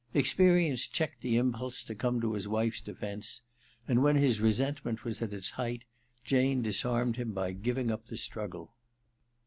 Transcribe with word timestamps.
Experience 0.15 0.87
checked 0.87 1.21
the 1.21 1.37
impulse 1.37 1.83
to 1.83 1.93
come 1.93 2.19
to 2.19 2.33
his 2.33 2.47
wife's 2.47 2.81
defence; 2.81 3.43
and 3.87 4.01
when 4.01 4.15
his 4.15 4.41
resentment 4.41 5.05
was 5.05 5.21
at 5.21 5.31
its 5.31 5.49
height, 5.49 5.83
Jane 6.25 6.63
disarmed 6.63 7.17
him 7.17 7.33
by 7.33 7.51
giving 7.51 7.91
up 7.91 8.07
the 8.07 8.17
struggle. 8.17 8.73